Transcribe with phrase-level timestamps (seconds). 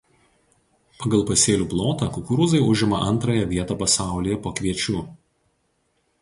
[1.01, 4.99] Pagal pasėlių plotą kukurūzai užima antrąją vietą pasaulyje po kviečių.